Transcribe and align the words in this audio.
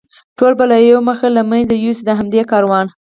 ټول 0.37 0.53
به 0.59 0.65
له 0.71 0.77
یوې 0.87 1.01
مخې 1.09 1.27
له 1.37 1.41
منځه 1.49 1.75
یوسي، 1.75 2.03
د 2.05 2.09
همدې 2.19 2.41
کاروان. 2.51 2.87